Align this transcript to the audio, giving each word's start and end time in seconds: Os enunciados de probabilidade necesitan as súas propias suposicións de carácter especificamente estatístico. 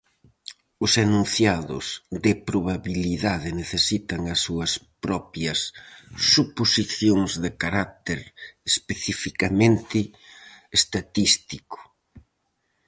Os 0.85 0.91
enunciados 1.05 1.85
de 2.23 2.31
probabilidade 2.49 3.49
necesitan 3.61 4.21
as 4.33 4.39
súas 4.45 4.71
propias 5.05 5.59
suposicións 6.33 7.31
de 7.43 7.51
carácter 7.63 8.19
especificamente 8.71 9.99
estatístico. 10.79 11.77